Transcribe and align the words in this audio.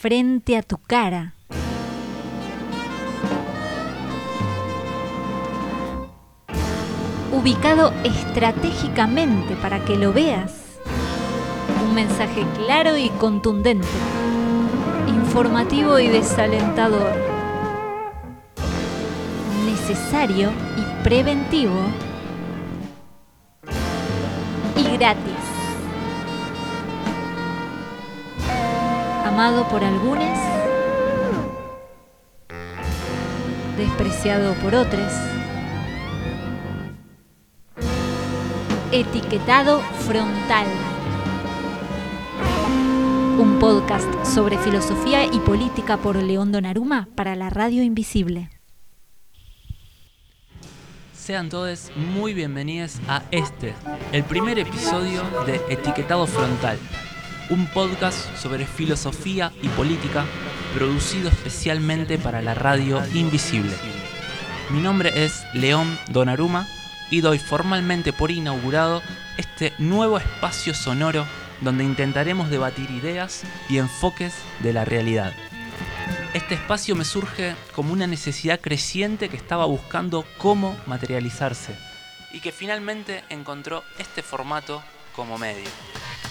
frente 0.00 0.56
a 0.56 0.62
tu 0.62 0.78
cara. 0.78 1.34
Ubicado 7.30 7.92
estratégicamente 8.02 9.56
para 9.56 9.84
que 9.84 9.96
lo 9.96 10.14
veas. 10.14 10.78
Un 11.84 11.94
mensaje 11.94 12.46
claro 12.56 12.96
y 12.96 13.10
contundente. 13.10 13.86
Informativo 15.06 15.98
y 15.98 16.08
desalentador. 16.08 17.12
Necesario 19.66 20.50
y 20.78 21.04
preventivo. 21.04 21.78
Y 24.76 24.96
gratis. 24.96 25.39
Amado 29.40 29.66
por 29.70 29.82
algunos, 29.82 30.38
despreciado 33.78 34.52
por 34.56 34.74
otros, 34.74 35.10
etiquetado 38.92 39.80
frontal. 40.06 40.66
Un 43.38 43.58
podcast 43.58 44.12
sobre 44.26 44.58
filosofía 44.58 45.24
y 45.24 45.38
política 45.38 45.96
por 45.96 46.16
León 46.16 46.52
Donaruma 46.52 47.08
para 47.14 47.34
la 47.34 47.48
Radio 47.48 47.82
Invisible. 47.82 48.50
Sean 51.14 51.48
todos 51.48 51.90
muy 51.96 52.34
bienvenidos 52.34 53.00
a 53.08 53.22
este, 53.30 53.72
el 54.12 54.22
primer 54.22 54.58
episodio 54.58 55.22
de 55.46 55.62
Etiquetado 55.70 56.26
Frontal, 56.26 56.78
un 57.50 57.66
podcast 57.66 58.36
sobre 58.36 58.64
filosofía 58.64 59.52
y 59.60 59.68
política 59.68 60.24
producido 60.74 61.28
especialmente 61.28 62.16
para 62.16 62.40
la 62.42 62.54
radio 62.54 63.02
Invisible. 63.12 63.72
Mi 64.70 64.80
nombre 64.80 65.24
es 65.24 65.44
León 65.52 65.98
Donaruma 66.10 66.68
y 67.10 67.20
doy 67.20 67.40
formalmente 67.40 68.12
por 68.12 68.30
inaugurado 68.30 69.02
este 69.36 69.72
nuevo 69.78 70.18
espacio 70.18 70.74
sonoro 70.74 71.26
donde 71.60 71.82
intentaremos 71.82 72.50
debatir 72.50 72.88
ideas 72.92 73.42
y 73.68 73.78
enfoques 73.78 74.32
de 74.60 74.72
la 74.72 74.84
realidad. 74.84 75.32
Este 76.34 76.54
espacio 76.54 76.94
me 76.94 77.04
surge 77.04 77.56
como 77.74 77.92
una 77.92 78.06
necesidad 78.06 78.60
creciente 78.60 79.28
que 79.28 79.36
estaba 79.36 79.64
buscando 79.66 80.24
cómo 80.38 80.78
materializarse 80.86 81.74
y 82.32 82.38
que 82.38 82.52
finalmente 82.52 83.24
encontró 83.28 83.82
este 83.98 84.22
formato 84.22 84.80
como 85.16 85.36
medio 85.36 85.68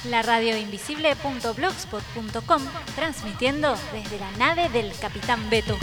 la 0.06 0.22
radioinvisible.blogspot.com, 0.22 2.62
transmitiendo 2.96 3.76
desde 3.92 4.18
la 4.20 4.32
nave 4.38 4.70
del 4.70 4.94
Capitán 5.00 5.50
Beto. 5.50 5.76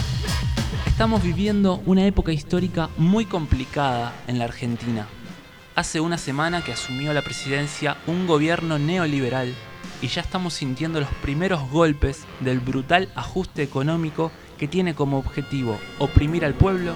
Estamos 0.87 1.23
viviendo 1.23 1.83
una 1.85 2.07
época 2.07 2.33
histórica 2.33 2.89
muy 2.97 3.27
complicada 3.27 4.15
en 4.27 4.39
la 4.39 4.47
Argentina. 4.47 5.07
Hace 5.75 6.01
una 6.01 6.17
semana 6.17 6.65
que 6.65 6.73
asumió 6.73 7.13
la 7.13 7.21
presidencia 7.23 7.99
un 8.07 8.27
gobierno 8.27 8.79
neoliberal 8.79 9.55
y 10.01 10.09
ya 10.09 10.23
estamos 10.23 10.55
sintiendo 10.55 10.99
los 11.01 11.11
primeros 11.23 11.69
golpes 11.71 12.25
del 12.41 12.61
brutal 12.61 13.11
ajuste 13.15 13.63
económico 13.63 14.33
que 14.57 14.69
tiene 14.69 14.95
como 14.95 15.19
objetivo 15.19 15.79
oprimir 15.99 16.47
al 16.47 16.55
pueblo, 16.55 16.95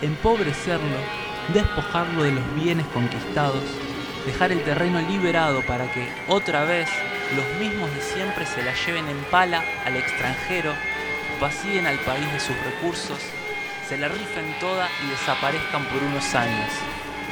empobrecerlo, 0.00 0.96
despojarlo 1.52 2.22
de 2.22 2.32
los 2.32 2.54
bienes 2.54 2.86
conquistados 2.86 3.62
dejar 4.26 4.52
el 4.52 4.62
terreno 4.62 5.00
liberado 5.00 5.62
para 5.62 5.90
que 5.92 6.08
otra 6.28 6.64
vez 6.64 6.88
los 7.36 7.60
mismos 7.60 7.94
de 7.94 8.00
siempre 8.02 8.46
se 8.46 8.62
la 8.62 8.72
lleven 8.74 9.08
en 9.08 9.18
pala 9.30 9.64
al 9.84 9.96
extranjero, 9.96 10.72
vacíen 11.40 11.86
al 11.86 11.98
país 12.00 12.30
de 12.32 12.40
sus 12.40 12.56
recursos, 12.64 13.18
se 13.88 13.96
la 13.96 14.08
rifen 14.08 14.54
toda 14.60 14.88
y 15.04 15.10
desaparezcan 15.10 15.84
por 15.86 16.02
unos 16.02 16.34
años, 16.34 16.70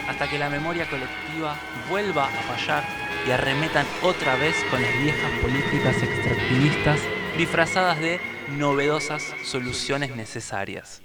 hasta 0.09 0.29
que 0.29 0.39
la 0.39 0.51
memoria 0.51 0.89
colectiva 0.89 1.57
vuelva 1.89 2.27
a 2.27 2.57
fallar 2.57 2.85
y 3.27 3.31
arremetan 3.31 3.87
otra 4.03 4.37
vez 4.37 4.57
con 4.71 4.83
las 4.83 4.93
viejas 5.03 5.31
políticas 5.43 6.03
extractivistas 6.03 7.01
disfrazadas 7.37 8.01
de 8.01 8.21
novedosas 8.57 9.35
soluciones 9.45 10.17
necesarias. 10.17 11.03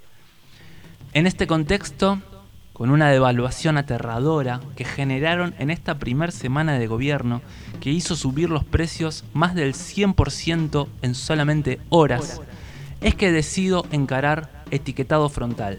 En 1.12 1.26
este 1.26 1.46
contexto, 1.46 2.20
con 2.76 2.90
una 2.90 3.08
devaluación 3.08 3.78
aterradora 3.78 4.60
que 4.76 4.84
generaron 4.84 5.54
en 5.58 5.70
esta 5.70 5.98
primera 5.98 6.30
semana 6.30 6.78
de 6.78 6.86
gobierno 6.86 7.40
que 7.80 7.88
hizo 7.88 8.16
subir 8.16 8.50
los 8.50 8.64
precios 8.64 9.24
más 9.32 9.54
del 9.54 9.72
100% 9.72 10.86
en 11.00 11.14
solamente 11.14 11.80
horas, 11.88 12.42
es 13.00 13.14
que 13.14 13.32
decido 13.32 13.86
encarar 13.92 14.62
etiquetado 14.70 15.30
frontal. 15.30 15.78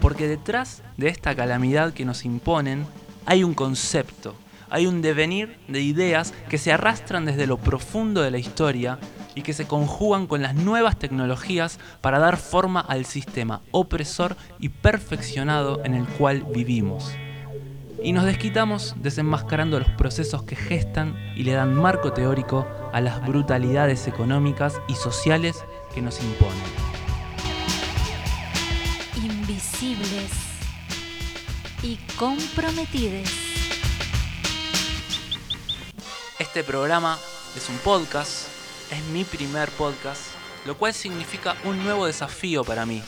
Porque 0.00 0.26
detrás 0.26 0.82
de 0.96 1.06
esta 1.06 1.36
calamidad 1.36 1.92
que 1.92 2.04
nos 2.04 2.24
imponen 2.24 2.84
hay 3.26 3.44
un 3.44 3.54
concepto, 3.54 4.34
hay 4.74 4.88
un 4.88 5.02
devenir 5.02 5.56
de 5.68 5.82
ideas 5.82 6.34
que 6.48 6.58
se 6.58 6.72
arrastran 6.72 7.26
desde 7.26 7.46
lo 7.46 7.58
profundo 7.58 8.22
de 8.22 8.32
la 8.32 8.38
historia 8.38 8.98
y 9.36 9.42
que 9.42 9.52
se 9.52 9.68
conjugan 9.68 10.26
con 10.26 10.42
las 10.42 10.56
nuevas 10.56 10.98
tecnologías 10.98 11.78
para 12.00 12.18
dar 12.18 12.36
forma 12.36 12.80
al 12.80 13.04
sistema 13.04 13.60
opresor 13.70 14.36
y 14.58 14.70
perfeccionado 14.70 15.80
en 15.84 15.94
el 15.94 16.04
cual 16.06 16.44
vivimos. 16.52 17.12
Y 18.02 18.10
nos 18.10 18.24
desquitamos 18.24 18.96
desenmascarando 18.98 19.78
los 19.78 19.90
procesos 19.90 20.42
que 20.42 20.56
gestan 20.56 21.14
y 21.36 21.44
le 21.44 21.52
dan 21.52 21.72
marco 21.72 22.12
teórico 22.12 22.66
a 22.92 23.00
las 23.00 23.24
brutalidades 23.24 24.08
económicas 24.08 24.80
y 24.88 24.96
sociales 24.96 25.64
que 25.94 26.02
nos 26.02 26.20
imponen. 26.20 26.58
Invisibles 29.22 30.32
y 31.84 31.96
comprometidos. 32.18 33.43
Este 36.40 36.64
programa 36.64 37.16
es 37.56 37.68
un 37.68 37.76
podcast 37.78 38.48
es 38.90 39.04
mi 39.12 39.22
primer 39.22 39.68
podcast, 39.70 40.20
lo 40.66 40.76
cual 40.76 40.92
significa 40.92 41.54
un 41.64 41.84
nuevo 41.84 42.06
desafío 42.06 42.64
para 42.64 42.84
mí, 42.86 43.02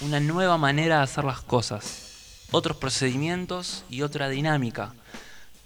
una 0.00 0.18
nueva 0.18 0.58
manera 0.58 0.96
de 0.96 1.02
hacer 1.04 1.22
las 1.22 1.40
cosas, 1.40 2.46
otros 2.50 2.76
procedimientos 2.76 3.84
y 3.88 4.02
otra 4.02 4.28
dinámica. 4.28 4.94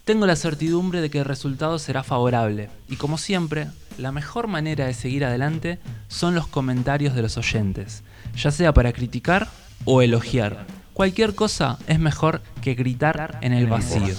Tengo 0.05 0.27
la 0.27 0.37
certidumbre 0.37 1.01
de 1.01 1.09
que 1.09 1.21
el 1.21 1.25
resultado 1.25 1.79
será 1.79 2.03
favorable 2.03 2.69
y 2.87 2.97
como 2.97 3.17
siempre, 3.17 3.69
la 3.97 4.13
mejor 4.13 4.47
manera 4.47 4.85
de 4.85 4.93
seguir 4.93 5.25
adelante 5.25 5.79
son 6.09 6.35
los 6.35 6.47
comentarios 6.47 7.15
de 7.15 7.23
los 7.23 7.39
oyentes, 7.39 8.03
ya 8.37 8.51
sea 8.51 8.75
para 8.75 8.93
criticar 8.93 9.49
o 9.87 10.03
elogiar. 10.03 10.67
Cualquier 10.93 11.35
cosa 11.35 11.79
es 11.87 11.99
mejor 11.99 12.43
que 12.61 12.75
gritar 12.75 13.39
en 13.41 13.55
el 13.55 13.67
vacío. 13.67 14.15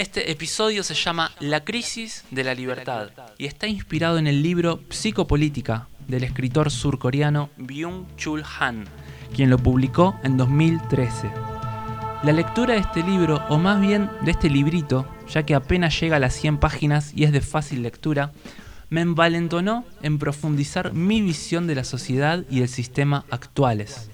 Este 0.00 0.30
episodio 0.30 0.82
se 0.82 0.94
llama 0.94 1.30
La 1.40 1.62
crisis 1.62 2.24
de 2.30 2.42
la 2.42 2.54
libertad 2.54 3.10
y 3.36 3.44
está 3.44 3.66
inspirado 3.66 4.16
en 4.16 4.26
el 4.26 4.42
libro 4.42 4.80
Psicopolítica 4.88 5.88
del 6.08 6.24
escritor 6.24 6.70
surcoreano 6.70 7.50
Byung-Chul 7.58 8.42
Han, 8.58 8.86
quien 9.36 9.50
lo 9.50 9.58
publicó 9.58 10.18
en 10.22 10.38
2013. 10.38 11.30
La 12.22 12.32
lectura 12.32 12.72
de 12.72 12.80
este 12.80 13.02
libro, 13.02 13.44
o 13.50 13.58
más 13.58 13.78
bien 13.78 14.08
de 14.22 14.30
este 14.30 14.48
librito, 14.48 15.06
ya 15.28 15.42
que 15.42 15.54
apenas 15.54 16.00
llega 16.00 16.16
a 16.16 16.20
las 16.20 16.32
100 16.32 16.56
páginas 16.56 17.12
y 17.14 17.24
es 17.24 17.32
de 17.32 17.42
fácil 17.42 17.82
lectura, 17.82 18.32
me 18.88 19.02
envalentonó 19.02 19.84
en 20.00 20.18
profundizar 20.18 20.94
mi 20.94 21.20
visión 21.20 21.66
de 21.66 21.74
la 21.74 21.84
sociedad 21.84 22.46
y 22.48 22.62
el 22.62 22.70
sistema 22.70 23.26
actuales. 23.28 24.08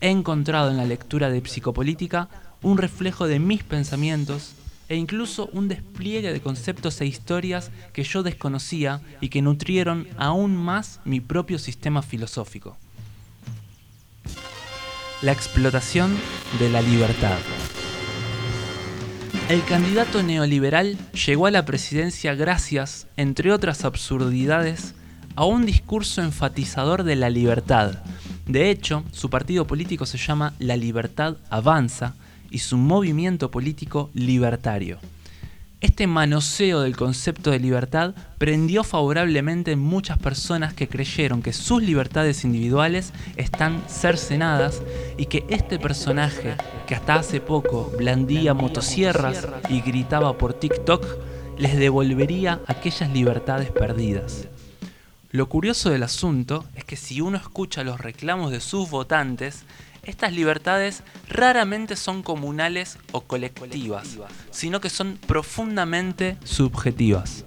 He 0.00 0.10
encontrado 0.10 0.70
en 0.70 0.76
la 0.76 0.84
lectura 0.84 1.30
de 1.30 1.40
Psicopolítica 1.40 2.28
un 2.62 2.78
reflejo 2.78 3.26
de 3.26 3.40
mis 3.40 3.64
pensamientos 3.64 4.54
e 4.88 4.96
incluso 4.96 5.48
un 5.52 5.68
despliegue 5.68 6.32
de 6.32 6.40
conceptos 6.40 7.00
e 7.00 7.06
historias 7.06 7.70
que 7.92 8.04
yo 8.04 8.22
desconocía 8.22 9.00
y 9.20 9.28
que 9.28 9.42
nutrieron 9.42 10.08
aún 10.16 10.56
más 10.56 11.00
mi 11.04 11.20
propio 11.20 11.58
sistema 11.58 12.02
filosófico. 12.02 12.76
La 15.22 15.32
explotación 15.32 16.16
de 16.58 16.68
la 16.68 16.82
libertad. 16.82 17.38
El 19.48 19.64
candidato 19.64 20.22
neoliberal 20.22 20.98
llegó 21.12 21.46
a 21.46 21.50
la 21.52 21.64
presidencia 21.64 22.34
gracias, 22.34 23.06
entre 23.16 23.52
otras 23.52 23.84
absurdidades, 23.84 24.94
a 25.36 25.44
un 25.44 25.66
discurso 25.66 26.20
enfatizador 26.20 27.04
de 27.04 27.14
la 27.14 27.30
libertad. 27.30 28.02
De 28.46 28.70
hecho, 28.70 29.04
su 29.12 29.30
partido 29.30 29.66
político 29.66 30.04
se 30.04 30.18
llama 30.18 30.54
La 30.58 30.76
Libertad 30.76 31.36
Avanza, 31.48 32.14
y 32.56 32.58
su 32.58 32.78
movimiento 32.78 33.50
político 33.50 34.08
libertario. 34.14 34.98
Este 35.82 36.06
manoseo 36.06 36.80
del 36.80 36.96
concepto 36.96 37.50
de 37.50 37.60
libertad 37.60 38.14
prendió 38.38 38.82
favorablemente 38.82 39.72
en 39.72 39.78
muchas 39.78 40.16
personas 40.16 40.72
que 40.72 40.88
creyeron 40.88 41.42
que 41.42 41.52
sus 41.52 41.82
libertades 41.82 42.44
individuales 42.44 43.12
están 43.36 43.82
cercenadas 43.88 44.80
y 45.18 45.26
que 45.26 45.44
este 45.50 45.78
personaje, 45.78 46.56
que 46.86 46.94
hasta 46.94 47.16
hace 47.16 47.42
poco 47.42 47.92
blandía 47.98 48.54
motosierras 48.54 49.46
y 49.68 49.82
gritaba 49.82 50.38
por 50.38 50.54
TikTok, 50.54 51.04
les 51.58 51.76
devolvería 51.76 52.62
aquellas 52.66 53.10
libertades 53.10 53.70
perdidas. 53.70 54.48
Lo 55.30 55.50
curioso 55.50 55.90
del 55.90 56.04
asunto 56.04 56.64
es 56.74 56.84
que 56.84 56.96
si 56.96 57.20
uno 57.20 57.36
escucha 57.36 57.84
los 57.84 58.00
reclamos 58.00 58.50
de 58.50 58.60
sus 58.60 58.88
votantes, 58.88 59.64
estas 60.06 60.32
libertades 60.32 61.02
raramente 61.28 61.96
son 61.96 62.22
comunales 62.22 62.98
o 63.12 63.22
colectivas, 63.22 64.16
sino 64.50 64.80
que 64.80 64.88
son 64.88 65.18
profundamente 65.26 66.38
subjetivas. 66.44 67.44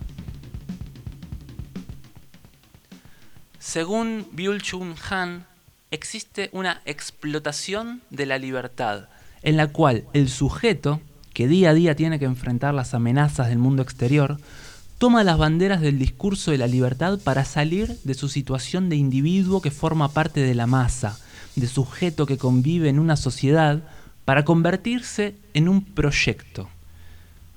Según 3.57 4.27
Byul-Chun 4.33 4.95
Han, 5.09 5.45
existe 5.91 6.49
una 6.53 6.81
explotación 6.85 8.01
de 8.09 8.25
la 8.25 8.37
libertad, 8.37 9.09
en 9.41 9.57
la 9.57 9.67
cual 9.67 10.05
el 10.13 10.29
sujeto, 10.29 11.01
que 11.33 11.47
día 11.47 11.69
a 11.69 11.73
día 11.73 11.95
tiene 11.95 12.19
que 12.19 12.25
enfrentar 12.25 12.73
las 12.73 12.93
amenazas 12.93 13.47
del 13.47 13.57
mundo 13.57 13.81
exterior, 13.83 14.37
toma 14.97 15.23
las 15.23 15.37
banderas 15.37 15.79
del 15.81 15.97
discurso 15.97 16.51
de 16.51 16.57
la 16.57 16.67
libertad 16.67 17.19
para 17.23 17.45
salir 17.45 17.97
de 18.03 18.13
su 18.13 18.27
situación 18.27 18.89
de 18.89 18.97
individuo 18.97 19.61
que 19.61 19.71
forma 19.71 20.09
parte 20.09 20.41
de 20.41 20.55
la 20.55 20.67
masa, 20.67 21.17
de 21.55 21.67
sujeto 21.67 22.25
que 22.25 22.37
convive 22.37 22.89
en 22.89 22.99
una 22.99 23.15
sociedad, 23.15 23.83
para 24.25 24.45
convertirse 24.45 25.35
en 25.55 25.67
un 25.67 25.83
proyecto. 25.83 26.69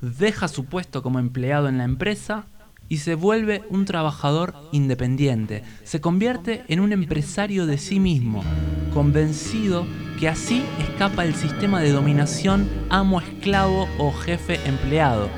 Deja 0.00 0.48
su 0.48 0.64
puesto 0.64 1.02
como 1.02 1.18
empleado 1.18 1.68
en 1.68 1.76
la 1.76 1.84
empresa 1.84 2.46
y 2.88 2.98
se 2.98 3.14
vuelve 3.14 3.62
un 3.68 3.84
trabajador 3.84 4.54
independiente. 4.72 5.64
Se 5.84 6.00
convierte 6.00 6.64
en 6.68 6.80
un 6.80 6.92
empresario 6.92 7.66
de 7.66 7.78
sí 7.78 8.00
mismo, 8.00 8.42
convencido 8.94 9.86
que 10.18 10.28
así 10.28 10.64
escapa 10.78 11.24
el 11.24 11.34
sistema 11.34 11.80
de 11.80 11.92
dominación 11.92 12.68
amo-esclavo 12.88 13.86
o 13.98 14.12
jefe-empleado. 14.12 15.28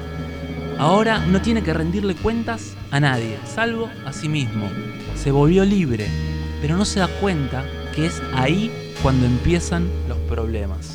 Ahora 0.79 1.19
no 1.27 1.43
tiene 1.43 1.63
que 1.63 1.75
rendirle 1.75 2.15
cuentas 2.15 2.77
a 2.91 3.01
nadie, 3.01 3.39
salvo 3.45 3.91
a 4.07 4.13
sí 4.13 4.29
mismo. 4.29 4.69
Se 5.17 5.31
volvió 5.31 5.65
libre, 5.65 6.07
pero 6.61 6.77
no 6.77 6.85
se 6.85 7.01
da 7.01 7.09
cuenta 7.21 7.65
que 7.95 8.07
es 8.07 8.21
ahí 8.35 8.73
cuando 9.03 9.27
empiezan 9.27 9.89
los 10.09 10.19
problemas. 10.19 10.95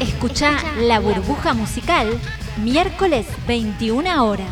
Escucha 0.00 0.56
La 0.80 0.98
Burbuja 0.98 1.54
Musical, 1.54 2.18
miércoles 2.62 3.26
21 3.46 4.24
horas. 4.24 4.48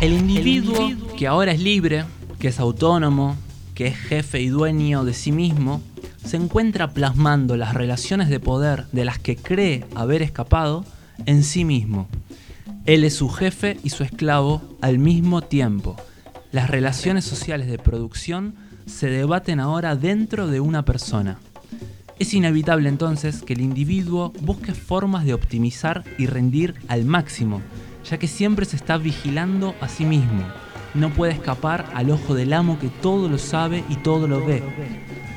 El 0.00 0.12
individuo 0.12 0.90
que 1.16 1.26
ahora 1.26 1.52
es 1.52 1.60
libre, 1.60 2.04
que 2.38 2.48
es 2.48 2.60
autónomo, 2.60 3.36
que 3.74 3.86
es 3.86 3.96
jefe 3.96 4.40
y 4.40 4.48
dueño 4.48 5.04
de 5.04 5.14
sí 5.14 5.32
mismo, 5.32 5.80
se 6.24 6.36
encuentra 6.36 6.90
plasmando 6.90 7.56
las 7.56 7.74
relaciones 7.74 8.28
de 8.28 8.40
poder 8.40 8.86
de 8.92 9.04
las 9.04 9.18
que 9.18 9.36
cree 9.36 9.86
haber 9.94 10.20
escapado 10.22 10.84
en 11.26 11.42
sí 11.42 11.64
mismo. 11.64 12.08
Él 12.90 13.04
es 13.04 13.14
su 13.14 13.28
jefe 13.28 13.78
y 13.84 13.90
su 13.90 14.02
esclavo 14.02 14.62
al 14.80 14.98
mismo 14.98 15.42
tiempo. 15.42 15.94
Las 16.50 16.68
relaciones 16.68 17.24
sociales 17.24 17.68
de 17.68 17.78
producción 17.78 18.56
se 18.84 19.08
debaten 19.08 19.60
ahora 19.60 19.94
dentro 19.94 20.48
de 20.48 20.58
una 20.58 20.84
persona. 20.84 21.38
Es 22.18 22.34
inevitable 22.34 22.88
entonces 22.88 23.42
que 23.42 23.52
el 23.52 23.60
individuo 23.60 24.32
busque 24.40 24.74
formas 24.74 25.24
de 25.24 25.34
optimizar 25.34 26.02
y 26.18 26.26
rendir 26.26 26.74
al 26.88 27.04
máximo, 27.04 27.62
ya 28.10 28.18
que 28.18 28.26
siempre 28.26 28.66
se 28.66 28.74
está 28.74 28.96
vigilando 28.96 29.76
a 29.80 29.86
sí 29.86 30.04
mismo. 30.04 30.42
No 30.92 31.10
puede 31.10 31.34
escapar 31.34 31.88
al 31.94 32.10
ojo 32.10 32.34
del 32.34 32.52
amo 32.52 32.76
que 32.80 32.88
todo 32.88 33.28
lo 33.28 33.38
sabe 33.38 33.84
y 33.88 33.94
todo 33.98 34.26
lo 34.26 34.44
ve. 34.44 34.64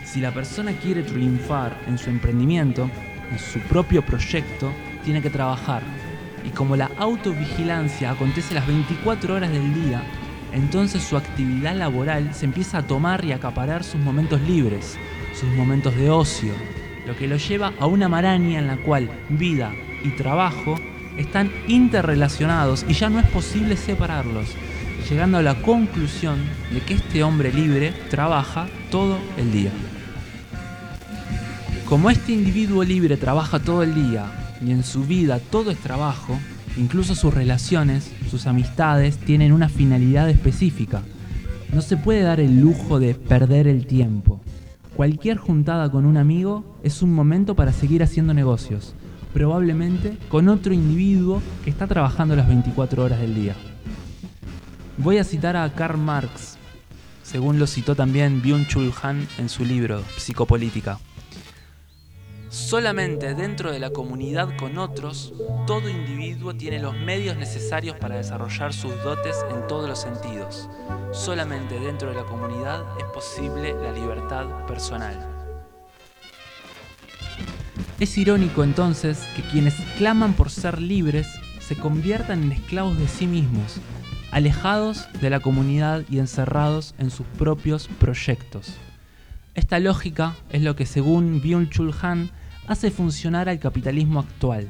Si 0.06 0.22
la 0.22 0.34
persona 0.34 0.72
quiere 0.72 1.04
triunfar 1.04 1.80
en 1.86 2.00
su 2.00 2.10
emprendimiento, 2.10 2.90
en 3.32 3.38
su 3.38 3.60
propio 3.70 4.04
proyecto, 4.04 4.72
tiene 5.06 5.22
que 5.22 5.30
trabajar, 5.30 5.84
y 6.46 6.50
como 6.50 6.76
la 6.76 6.92
autovigilancia 6.98 8.12
acontece 8.12 8.54
las 8.54 8.68
24 8.68 9.36
horas 9.36 9.52
del 9.52 9.74
día, 9.74 10.04
entonces 10.52 11.04
su 11.04 11.18
actividad 11.18 11.76
laboral 11.76 12.34
se 12.34 12.46
empieza 12.46 12.80
a 12.80 12.88
tomar 12.88 13.26
y 13.26 13.32
acaparar 13.32 13.84
sus 13.84 14.00
momentos 14.00 14.42
libres, 14.42 14.98
sus 15.34 15.50
momentos 15.50 15.96
de 15.96 16.10
ocio, 16.10 16.54
lo 17.08 17.16
que 17.16 17.28
lo 17.28 17.38
lleva 17.38 17.74
a 17.80 17.88
una 17.88 18.08
maraña 18.08 18.60
en 18.60 18.68
la 18.68 18.78
cual 18.78 19.10
vida 19.30 19.74
y 20.04 20.10
trabajo 20.12 20.76
están 21.18 21.52
interrelacionados 21.68 22.86
y 22.88 22.94
ya 22.94 23.10
no 23.10 23.20
es 23.20 23.28
posible 23.28 23.78
separarlos, 23.78 24.48
llegando 25.10 25.38
a 25.38 25.44
la 25.44 25.56
conclusión 25.56 26.38
de 26.72 26.82
que 26.82 26.96
este 26.96 27.24
hombre 27.24 27.52
libre 27.52 27.94
trabaja 28.10 28.68
todo 28.92 29.18
el 29.38 29.52
día. 29.52 29.72
Como 31.88 32.10
este 32.10 32.32
individuo 32.32 32.84
libre 32.84 33.18
trabaja 33.18 33.60
todo 33.60 33.84
el 33.84 33.94
día 33.94 34.43
y 34.66 34.72
en 34.72 34.84
su 34.84 35.04
vida 35.04 35.40
todo 35.40 35.72
es 35.72 35.78
trabajo, 35.78 36.38
incluso 36.78 37.16
sus 37.16 37.34
relaciones, 37.34 38.12
sus 38.30 38.48
amistades 38.48 39.18
tienen 39.18 39.52
una 39.52 39.70
finalidad 39.70 40.30
específica. 40.30 41.02
No 41.74 41.82
se 41.82 41.98
puede 41.98 42.22
dar 42.22 42.40
el 42.40 42.60
lujo 42.60 43.00
de 43.00 43.16
perder 43.16 43.68
el 43.68 43.86
tiempo. 43.86 44.42
Cualquier 44.96 45.38
juntada 45.38 45.90
con 45.90 46.06
un 46.06 46.18
amigo 46.18 46.64
es 46.84 47.02
un 47.02 47.14
momento 47.14 47.56
para 47.56 47.74
seguir 47.74 48.04
haciendo 48.04 48.34
negocios, 48.34 48.94
probablemente 49.34 50.18
con 50.30 50.50
otro 50.50 50.74
individuo 50.74 51.42
que 51.64 51.72
está 51.72 51.88
trabajando 51.88 52.36
las 52.36 52.48
24 52.48 53.04
horas 53.04 53.20
del 53.20 53.34
día. 53.34 53.56
Voy 54.98 55.18
a 55.18 55.24
citar 55.24 55.58
a 55.58 55.74
Karl 55.74 55.98
Marx, 55.98 56.58
según 57.24 57.58
lo 57.58 57.66
citó 57.66 57.96
también 57.96 58.44
Byung-Chul 58.44 58.94
Han 59.02 59.28
en 59.40 59.50
su 59.50 59.66
libro 59.66 60.04
Psicopolítica. 60.18 61.00
Solamente 62.54 63.34
dentro 63.34 63.72
de 63.72 63.80
la 63.80 63.90
comunidad 63.90 64.56
con 64.58 64.78
otros, 64.78 65.34
todo 65.66 65.90
individuo 65.90 66.54
tiene 66.54 66.78
los 66.78 66.96
medios 66.96 67.36
necesarios 67.36 67.98
para 67.98 68.18
desarrollar 68.18 68.74
sus 68.74 68.92
dotes 69.04 69.36
en 69.50 69.66
todos 69.66 69.90
los 69.90 70.00
sentidos. 70.00 70.70
Solamente 71.12 71.80
dentro 71.80 72.10
de 72.10 72.16
la 72.16 72.26
comunidad 72.26 72.84
es 73.00 73.06
posible 73.06 73.74
la 73.74 73.92
libertad 73.92 74.68
personal. 74.68 75.28
Es 78.00 78.16
irónico 78.20 78.64
entonces 78.64 79.28
que 79.36 79.42
quienes 79.42 79.74
claman 79.98 80.34
por 80.34 80.52
ser 80.52 80.80
libres 80.80 81.26
se 81.60 81.76
conviertan 81.76 82.44
en 82.44 82.52
esclavos 82.52 83.00
de 83.00 83.08
sí 83.08 83.26
mismos, 83.26 83.78
alejados 84.30 85.08
de 85.20 85.32
la 85.32 85.40
comunidad 85.40 86.04
y 86.08 86.20
encerrados 86.20 86.94
en 87.00 87.10
sus 87.10 87.26
propios 87.26 87.88
proyectos. 87.98 88.76
Esta 89.56 89.80
lógica 89.80 90.36
es 90.52 90.62
lo 90.62 90.76
que 90.76 90.86
según 90.86 91.42
Byung-Chul 91.42 91.96
Han 92.04 92.43
hace 92.68 92.92
funcionar 92.92 93.50
al 93.50 93.60
capitalismo 93.60 94.20
actual, 94.20 94.68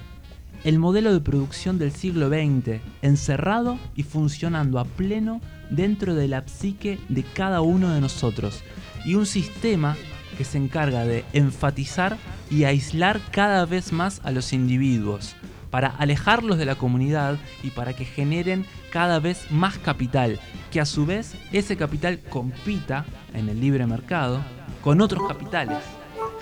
el 0.63 0.79
modelo 0.79 1.13
de 1.13 1.19
producción 1.19 1.77
del 1.77 1.91
siglo 1.91 2.29
XX, 2.29 2.81
encerrado 3.01 3.77
y 3.95 4.03
funcionando 4.03 4.79
a 4.79 4.85
pleno 4.85 5.41
dentro 5.69 6.15
de 6.15 6.27
la 6.27 6.47
psique 6.47 6.99
de 7.09 7.23
cada 7.23 7.61
uno 7.61 7.89
de 7.93 8.01
nosotros, 8.01 8.61
y 9.05 9.15
un 9.15 9.25
sistema 9.25 9.97
que 10.37 10.45
se 10.45 10.57
encarga 10.57 11.05
de 11.05 11.25
enfatizar 11.33 12.17
y 12.49 12.63
aislar 12.63 13.19
cada 13.31 13.65
vez 13.65 13.91
más 13.91 14.21
a 14.23 14.31
los 14.31 14.53
individuos, 14.53 15.35
para 15.69 15.87
alejarlos 15.87 16.57
de 16.57 16.65
la 16.65 16.75
comunidad 16.75 17.37
y 17.63 17.71
para 17.71 17.93
que 17.93 18.05
generen 18.05 18.65
cada 18.91 19.19
vez 19.19 19.51
más 19.51 19.77
capital, 19.79 20.39
que 20.71 20.79
a 20.79 20.85
su 20.85 21.05
vez 21.05 21.35
ese 21.51 21.77
capital 21.77 22.19
compita 22.29 23.05
en 23.33 23.49
el 23.49 23.59
libre 23.59 23.85
mercado 23.85 24.41
con 24.81 25.01
otros 25.01 25.27
capitales 25.27 25.79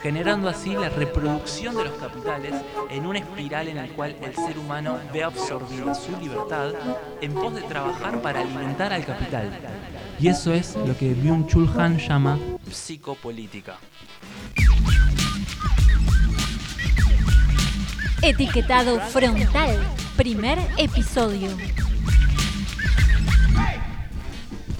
generando 0.01 0.49
así 0.49 0.73
la 0.73 0.89
reproducción 0.89 1.75
de 1.75 1.85
los 1.85 1.93
capitales 1.93 2.55
en 2.89 3.05
una 3.05 3.19
espiral 3.19 3.67
en 3.67 3.77
la 3.77 3.87
cual 3.87 4.15
el 4.21 4.33
ser 4.35 4.57
humano 4.57 4.97
ve 5.13 5.23
absorbida 5.23 5.93
su 5.93 6.17
libertad 6.17 6.71
en 7.21 7.33
pos 7.33 7.53
de 7.53 7.61
trabajar 7.61 8.21
para 8.21 8.41
alimentar 8.41 8.91
al 8.93 9.05
capital. 9.05 9.49
Y 10.19 10.27
eso 10.27 10.53
es 10.53 10.75
lo 10.75 10.97
que 10.97 11.15
Byung-Chul 11.15 11.69
Han 11.77 11.97
llama 11.97 12.39
psicopolítica. 12.71 13.77
Etiquetado 18.21 18.99
frontal, 18.99 19.77
primer 20.15 20.59
episodio. 20.77 21.49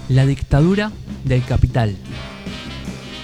La 0.09 0.25
dictadura 0.25 0.91
del 1.23 1.43
capital. 1.43 1.95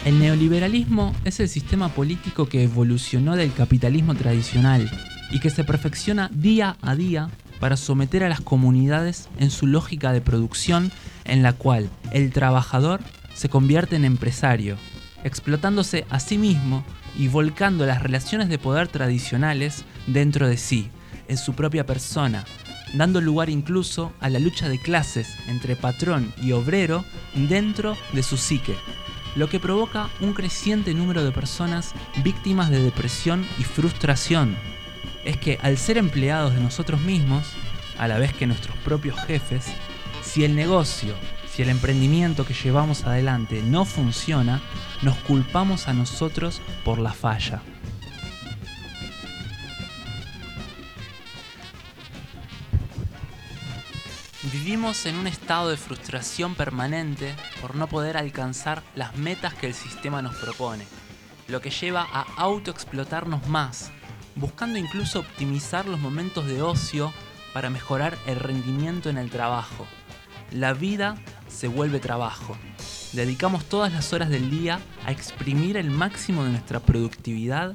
El 0.07 0.19
neoliberalismo 0.19 1.13
es 1.25 1.41
el 1.41 1.49
sistema 1.49 1.89
político 1.89 2.47
que 2.47 2.63
evolucionó 2.63 3.35
del 3.35 3.51
capitalismo 3.51 4.15
tradicional 4.15 4.89
y 5.31 5.41
que 5.41 5.49
se 5.49 5.65
perfecciona 5.65 6.29
día 6.31 6.77
a 6.81 6.95
día 6.95 7.29
para 7.59 7.75
someter 7.75 8.23
a 8.23 8.29
las 8.29 8.39
comunidades 8.39 9.27
en 9.37 9.51
su 9.51 9.67
lógica 9.67 10.13
de 10.13 10.21
producción 10.21 10.93
en 11.25 11.43
la 11.43 11.51
cual 11.51 11.89
el 12.13 12.31
trabajador 12.31 13.01
se 13.33 13.49
convierte 13.49 13.97
en 13.97 14.05
empresario, 14.05 14.77
explotándose 15.25 16.05
a 16.09 16.21
sí 16.21 16.37
mismo 16.37 16.85
y 17.17 17.27
volcando 17.27 17.85
las 17.85 18.01
relaciones 18.01 18.47
de 18.47 18.59
poder 18.59 18.87
tradicionales 18.87 19.83
dentro 20.05 20.47
de 20.47 20.55
sí, 20.55 20.89
en 21.27 21.37
su 21.37 21.53
propia 21.53 21.85
persona, 21.85 22.45
dando 22.93 23.19
lugar 23.19 23.49
incluso 23.49 24.13
a 24.21 24.29
la 24.29 24.39
lucha 24.39 24.69
de 24.69 24.79
clases 24.79 25.35
entre 25.49 25.75
patrón 25.75 26.31
y 26.41 26.53
obrero 26.53 27.03
dentro 27.35 27.97
de 28.13 28.23
su 28.23 28.37
psique, 28.37 28.77
lo 29.35 29.49
que 29.49 29.59
provoca 29.59 30.09
un 30.19 30.33
creciente 30.33 30.93
número 30.93 31.23
de 31.23 31.31
personas 31.31 31.93
víctimas 32.23 32.69
de 32.69 32.81
depresión 32.81 33.45
y 33.59 33.63
frustración. 33.63 34.55
Es 35.23 35.37
que 35.37 35.59
al 35.61 35.77
ser 35.77 35.97
empleados 35.97 36.53
de 36.53 36.61
nosotros 36.61 37.01
mismos, 37.01 37.53
a 37.97 38.07
la 38.07 38.17
vez 38.17 38.33
que 38.33 38.47
nuestros 38.47 38.77
propios 38.77 39.19
jefes, 39.25 39.65
si 40.21 40.43
el 40.43 40.55
negocio, 40.55 41.13
si 41.49 41.61
el 41.61 41.69
emprendimiento 41.69 42.45
que 42.45 42.53
llevamos 42.53 43.05
adelante 43.05 43.63
no 43.63 43.85
funciona, 43.85 44.61
nos 45.01 45.15
culpamos 45.17 45.87
a 45.87 45.93
nosotros 45.93 46.61
por 46.83 46.99
la 46.99 47.13
falla. 47.13 47.61
Vivimos 54.67 55.05
en 55.05 55.15
un 55.15 55.27
estado 55.27 55.69
de 55.69 55.77
frustración 55.77 56.53
permanente 56.53 57.33
por 57.61 57.75
no 57.75 57.87
poder 57.87 58.17
alcanzar 58.17 58.83
las 58.95 59.15
metas 59.15 59.53
que 59.53 59.67
el 59.67 59.73
sistema 59.73 60.21
nos 60.21 60.35
propone, 60.35 60.85
lo 61.47 61.61
que 61.61 61.69
lleva 61.69 62.01
a 62.01 62.23
autoexplotarnos 62.35 63.47
más, 63.47 63.91
buscando 64.35 64.77
incluso 64.77 65.21
optimizar 65.21 65.85
los 65.85 66.01
momentos 66.01 66.47
de 66.47 66.61
ocio 66.61 67.13
para 67.53 67.69
mejorar 67.69 68.17
el 68.25 68.41
rendimiento 68.41 69.09
en 69.09 69.17
el 69.17 69.29
trabajo. 69.29 69.87
La 70.51 70.73
vida 70.73 71.15
se 71.47 71.69
vuelve 71.69 72.01
trabajo. 72.01 72.57
Dedicamos 73.13 73.63
todas 73.69 73.93
las 73.93 74.11
horas 74.11 74.27
del 74.27 74.51
día 74.51 74.81
a 75.05 75.13
exprimir 75.13 75.77
el 75.77 75.91
máximo 75.91 76.43
de 76.43 76.49
nuestra 76.49 76.81
productividad 76.81 77.73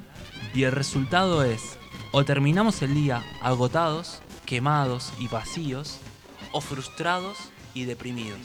y 0.53 0.61
el 0.61 0.71
resultado 0.71 1.43
es 1.43 1.79
o 2.11 2.23
terminamos 2.23 2.83
el 2.83 2.93
día 2.93 3.23
agotados, 3.41 4.21
quemados 4.45 5.11
y 5.17 5.27
vacíos, 5.27 5.97
o 6.53 6.61
frustrados 6.61 7.37
y 7.73 7.85
deprimidos. 7.85 8.39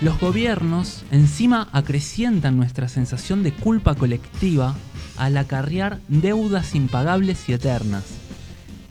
Los 0.00 0.20
gobiernos 0.20 1.04
encima 1.10 1.68
acrecientan 1.72 2.56
nuestra 2.56 2.88
sensación 2.88 3.42
de 3.42 3.52
culpa 3.52 3.96
colectiva 3.96 4.76
al 5.16 5.36
acarrear 5.36 5.98
deudas 6.06 6.76
impagables 6.76 7.48
y 7.48 7.52
eternas. 7.52 8.04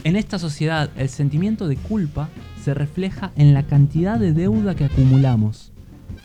En 0.04 0.18
esta 0.18 0.38
sociedad 0.38 0.90
el 0.98 1.08
sentimiento 1.08 1.70
de 1.70 1.78
culpa 1.78 2.28
se 2.62 2.74
refleja 2.74 3.32
en 3.38 3.54
la 3.54 3.64
cantidad 3.64 4.20
de 4.20 4.34
deuda 4.34 4.76
que 4.76 4.84
acumulamos. 4.84 5.72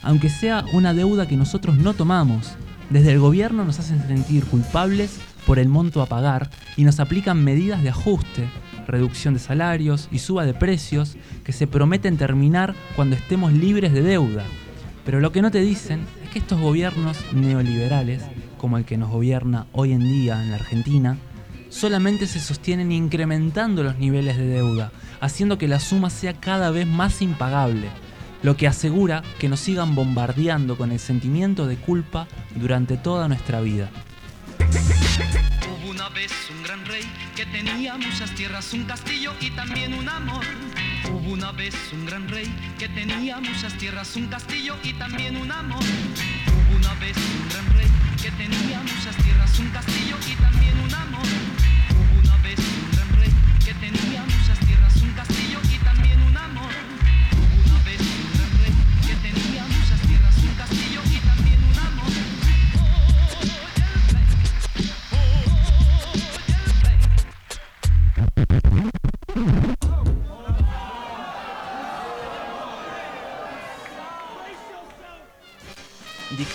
Aunque 0.02 0.28
sea 0.28 0.64
una 0.72 0.94
deuda 0.94 1.28
que 1.28 1.36
nosotros 1.36 1.76
no 1.76 1.94
tomamos, 1.94 2.54
desde 2.90 3.12
el 3.12 3.20
gobierno 3.20 3.64
nos 3.64 3.78
hacen 3.78 4.04
sentir 4.06 4.44
culpables 4.46 5.20
por 5.46 5.60
el 5.60 5.68
monto 5.68 6.02
a 6.02 6.06
pagar 6.06 6.50
y 6.76 6.82
nos 6.82 6.98
aplican 6.98 7.42
medidas 7.44 7.82
de 7.82 7.90
ajuste, 7.90 8.48
reducción 8.86 9.34
de 9.34 9.40
salarios 9.40 10.08
y 10.10 10.18
suba 10.18 10.44
de 10.44 10.54
precios 10.54 11.16
que 11.44 11.52
se 11.52 11.66
prometen 11.66 12.16
terminar 12.16 12.74
cuando 12.96 13.16
estemos 13.16 13.52
libres 13.52 13.92
de 13.92 14.02
deuda. 14.02 14.44
Pero 15.04 15.20
lo 15.20 15.32
que 15.32 15.42
no 15.42 15.50
te 15.50 15.60
dicen 15.60 16.06
es 16.22 16.30
que 16.30 16.38
estos 16.38 16.60
gobiernos 16.60 17.18
neoliberales, 17.32 18.22
como 18.58 18.78
el 18.78 18.84
que 18.84 18.96
nos 18.96 19.10
gobierna 19.10 19.66
hoy 19.72 19.92
en 19.92 20.00
día 20.00 20.42
en 20.42 20.50
la 20.50 20.56
Argentina, 20.56 21.16
solamente 21.68 22.26
se 22.26 22.38
sostienen 22.38 22.92
incrementando 22.92 23.82
los 23.82 23.98
niveles 23.98 24.36
de 24.36 24.46
deuda, 24.46 24.92
haciendo 25.20 25.58
que 25.58 25.68
la 25.68 25.80
suma 25.80 26.10
sea 26.10 26.34
cada 26.34 26.70
vez 26.70 26.86
más 26.86 27.22
impagable, 27.22 27.88
lo 28.42 28.56
que 28.56 28.68
asegura 28.68 29.22
que 29.38 29.48
nos 29.48 29.60
sigan 29.60 29.94
bombardeando 29.94 30.76
con 30.76 30.92
el 30.92 30.98
sentimiento 30.98 31.66
de 31.66 31.76
culpa 31.76 32.28
durante 32.54 32.96
toda 32.96 33.26
nuestra 33.26 33.60
vida. 33.60 33.90
Una 36.02 36.08
vez 36.08 36.32
un 36.50 36.64
gran 36.64 36.84
rey 36.84 37.04
que 37.36 37.46
tenía 37.46 37.96
muchas 37.96 38.34
tierras, 38.34 38.72
un 38.72 38.82
castillo 38.86 39.34
y 39.40 39.50
también 39.52 39.94
un 39.94 40.08
amor. 40.08 40.44
Hubo 41.08 41.30
una 41.30 41.52
vez 41.52 41.76
un 41.92 42.06
gran 42.06 42.28
rey 42.28 42.52
que 42.76 42.88
tenía 42.88 43.38
muchas 43.38 43.72
tierras, 43.78 44.16
un 44.16 44.26
castillo 44.26 44.74
y 44.82 44.94
también 44.94 45.36
un 45.36 45.52
amor. 45.52 45.78
Hubo 45.78 46.76
una 46.76 46.92
vez 46.94 47.16
un 47.16 47.48
gran 47.50 47.72
rey 47.76 47.86
que 48.20 48.32
tenía 48.32 48.80
muchas 48.80 49.16
tierras, 49.22 49.56
un 49.60 49.70
castillo 49.70 50.16
y 50.28 50.34
también 50.42 50.76
un 50.80 50.92
amor. 50.92 51.26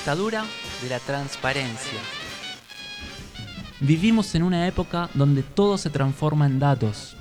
De 0.07 0.87
la 0.89 0.99
transparencia. 0.99 1.99
Vivimos 3.81 4.35
en 4.35 4.43
una 4.43 4.65
época 4.65 5.09
donde 5.15 5.43
todo 5.43 5.77
se 5.77 5.89
transforma 5.89 6.45
en 6.45 6.59
datos. 6.59 7.17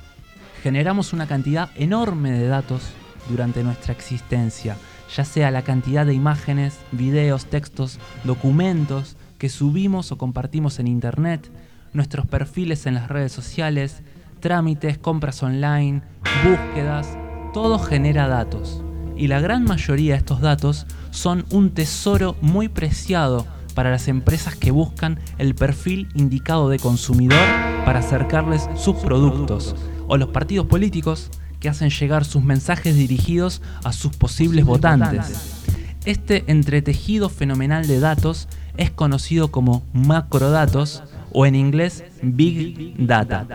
Generamos 0.63 1.11
una 1.11 1.27
cantidad 1.27 1.69
enorme 1.75 2.31
de 2.31 2.47
datos 2.47 2.83
durante 3.27 3.61
nuestra 3.61 3.91
existencia, 3.91 4.77
ya 5.13 5.25
sea 5.25 5.51
la 5.51 5.63
cantidad 5.63 6.05
de 6.05 6.13
imágenes, 6.13 6.79
videos, 6.93 7.47
textos, 7.47 7.99
documentos 8.23 9.17
que 9.37 9.49
subimos 9.49 10.13
o 10.13 10.17
compartimos 10.17 10.79
en 10.79 10.87
Internet, 10.87 11.51
nuestros 11.91 12.25
perfiles 12.25 12.85
en 12.85 12.93
las 12.93 13.09
redes 13.09 13.33
sociales, 13.33 14.01
trámites, 14.39 14.97
compras 14.97 15.43
online, 15.43 16.03
búsquedas, 16.41 17.17
todo 17.53 17.79
genera 17.79 18.29
datos. 18.29 18.81
Y 19.17 19.27
la 19.27 19.39
gran 19.39 19.63
mayoría 19.63 20.13
de 20.13 20.19
estos 20.19 20.41
datos 20.41 20.85
son 21.11 21.45
un 21.49 21.71
tesoro 21.71 22.35
muy 22.41 22.69
preciado 22.69 23.47
para 23.73 23.91
las 23.91 24.07
empresas 24.07 24.55
que 24.55 24.71
buscan 24.71 25.19
el 25.37 25.55
perfil 25.55 26.07
indicado 26.15 26.69
de 26.69 26.79
consumidor 26.79 27.39
para 27.85 27.99
acercarles 27.99 28.67
sus 28.75 28.95
productos, 28.97 29.75
o 30.07 30.17
los 30.17 30.29
partidos 30.29 30.67
políticos 30.67 31.29
que 31.59 31.69
hacen 31.69 31.89
llegar 31.89 32.25
sus 32.25 32.43
mensajes 32.43 32.95
dirigidos 32.95 33.61
a 33.83 33.93
sus 33.93 34.15
posibles 34.15 34.65
votantes. 34.65 35.63
Este 36.05 36.43
entretejido 36.47 37.29
fenomenal 37.29 37.87
de 37.87 37.99
datos 37.99 38.47
es 38.77 38.91
conocido 38.91 39.51
como 39.51 39.83
macrodatos 39.93 41.03
o 41.33 41.45
en 41.45 41.55
inglés 41.55 42.03
Big 42.21 42.95
Data. 42.97 43.45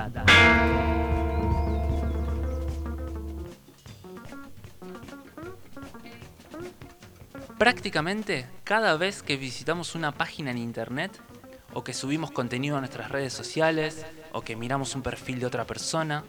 Prácticamente 7.63 8.45
cada 8.65 8.97
vez 8.97 9.23
que 9.23 9.37
visitamos 9.37 9.95
una 9.95 10.11
página 10.11 10.51
en 10.51 10.59
internet 10.59 11.13
o 11.73 11.85
que 11.85 11.95
subimos 11.95 12.33
contenido 12.33 12.77
a 12.77 12.81
nuestras 12.81 13.13
redes 13.13 13.33
sociales 13.33 14.05
o 14.33 14.41
que 14.41 14.57
miramos 14.57 14.97
un 14.97 15.03
perfil 15.03 15.39
de 15.39 15.47
otra 15.47 15.65
persona 15.65 16.25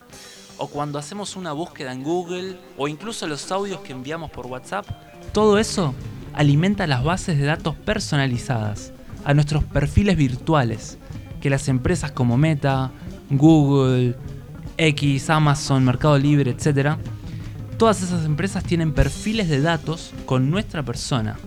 o 0.60 0.68
cuando 0.68 1.00
hacemos 1.00 1.36
una 1.36 1.52
búsqueda 1.52 1.92
en 1.92 2.04
Google 2.04 2.60
o 2.78 2.88
incluso 2.88 3.26
los 3.26 3.52
audios 3.52 3.80
que 3.80 3.94
enviamos 3.94 4.30
por 4.30 4.46
WhatsApp, 4.46 4.86
todo 5.32 5.58
eso 5.58 5.96
alimenta 6.34 6.86
las 6.86 7.04
bases 7.04 7.40
de 7.40 7.46
datos 7.46 7.74
personalizadas 7.78 8.94
a 9.26 9.34
nuestros 9.34 9.64
perfiles 9.64 10.16
virtuales 10.16 11.00
que 11.42 11.50
las 11.50 11.68
empresas 11.68 12.12
como 12.12 12.38
Meta, 12.38 12.92
Google, 13.32 14.16
X, 14.78 15.32
Amazon, 15.32 15.84
Mercado 15.84 16.20
Libre, 16.20 16.52
etc. 16.52 16.96
Todas 17.78 18.02
esas 18.02 18.26
empresas 18.26 18.64
tienen 18.64 18.94
perfiles 18.94 19.50
de 19.50 19.62
datos 19.62 20.12
con 20.26 20.50
nuestra 20.52 20.84
persona. 20.84 21.38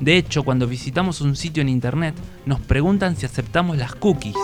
De 0.00 0.16
hecho, 0.16 0.42
cuando 0.42 0.66
visitamos 0.66 1.20
un 1.20 1.36
sitio 1.36 1.60
en 1.60 1.68
internet, 1.68 2.14
nos 2.46 2.60
preguntan 2.60 3.16
si 3.16 3.26
aceptamos 3.26 3.76
las 3.76 3.94
cookies. 3.94 4.36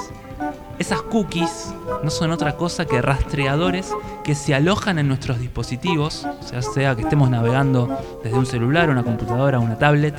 Esas 0.79 1.03
cookies 1.03 1.75
no 2.05 2.11
son 2.11 2.31
otra 2.31 2.57
cosa 2.57 2.85
que 2.85 3.03
rastreadores 3.03 3.91
que 4.25 4.35
se 4.35 4.55
alojan 4.55 4.99
en 4.99 5.09
nuestros 5.09 5.41
dispositivos, 5.41 6.27
ya 6.53 6.63
sea 6.63 6.95
que 6.95 7.03
estemos 7.03 7.31
navegando 7.31 7.99
desde 8.23 8.39
un 8.39 8.47
celular, 8.47 8.91
una 8.91 9.03
computadora, 9.03 9.59
una 9.59 9.79
tablet, 9.79 10.15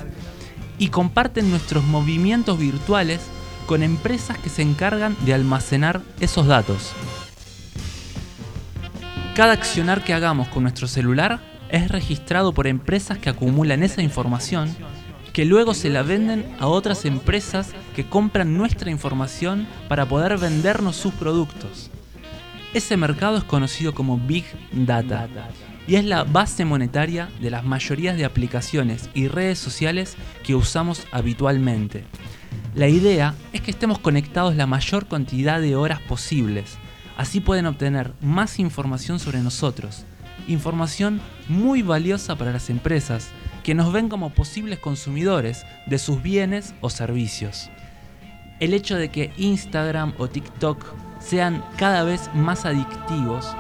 y 0.78 0.90
comparten 0.90 1.50
nuestros 1.50 1.84
movimientos 1.84 2.58
virtuales 2.58 3.22
con 3.68 3.84
empresas 3.84 4.38
que 4.38 4.50
se 4.50 4.64
encargan 4.64 5.16
de 5.26 5.34
almacenar 5.34 6.02
esos 6.20 6.48
datos. 6.48 6.94
Cada 9.40 9.54
accionar 9.54 10.04
que 10.04 10.14
hagamos 10.14 10.50
con 10.50 10.64
nuestro 10.64 10.86
celular 10.86 11.40
es 11.70 11.88
registrado 11.88 12.52
por 12.52 12.68
empresas 12.68 13.18
que 13.20 13.30
acumulan 13.30 13.84
esa 13.84 14.02
información 14.02 14.76
que 15.32 15.46
luego 15.46 15.74
se 15.74 15.90
la 15.90 16.04
venden 16.04 16.46
a 16.60 16.68
otras 16.68 17.06
empresas 17.06 17.72
que 17.96 18.06
compran 18.06 18.58
nuestra 18.58 18.92
información 18.92 19.66
para 19.88 20.06
poder 20.06 20.38
vendernos 20.38 20.98
sus 20.98 21.14
productos. 21.14 21.90
Ese 22.74 22.98
mercado 22.98 23.38
es 23.38 23.46
conocido 23.46 23.94
como 23.94 24.18
Big 24.18 24.44
Data 24.74 25.30
y 25.88 25.96
es 25.96 26.04
la 26.04 26.26
base 26.26 26.66
monetaria 26.66 27.30
de 27.40 27.50
las 27.50 27.64
mayorías 27.64 28.18
de 28.18 28.26
aplicaciones 28.26 29.10
y 29.14 29.30
redes 29.30 29.58
sociales 29.58 30.18
que 30.44 30.54
usamos 30.54 31.08
habitualmente. 31.14 32.04
La 32.76 32.90
idea 32.90 33.36
es 33.54 33.62
que 33.62 33.72
estemos 33.72 34.00
conectados 34.00 34.58
la 34.58 34.68
mayor 34.68 35.08
cantidad 35.08 35.62
de 35.62 35.78
horas 35.78 36.02
posibles. 36.02 36.78
Así 37.20 37.42
pueden 37.42 37.66
obtener 37.66 38.14
más 38.22 38.60
información 38.60 39.20
sobre 39.20 39.40
nosotros. 39.40 40.06
Información 40.48 41.20
muy 41.50 41.82
valiosa 41.82 42.38
para 42.38 42.54
las 42.54 42.70
empresas, 42.70 43.32
que 43.62 43.76
nos 43.76 43.92
ven 43.92 44.08
como 44.08 44.30
posibles 44.30 44.80
consumidores 44.80 45.66
de 45.86 46.00
sus 46.00 46.22
bienes 46.22 46.74
o 46.80 46.90
servicios. 46.90 47.70
El 48.62 48.74
hecho 48.74 48.96
de 48.96 49.10
que 49.10 49.34
Instagram 49.36 50.14
o 50.18 50.30
TikTok 50.30 50.82
sean 51.20 51.62
cada 51.76 52.06
vez 52.06 52.30
más 52.36 52.66
adictivos 52.66 53.54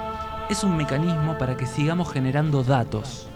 es 0.49 0.63
un 0.63 0.77
mecanismo 0.77 1.37
para 1.37 1.57
que 1.57 1.65
sigamos 1.65 2.09
generando 2.13 2.63
datos. 2.63 3.27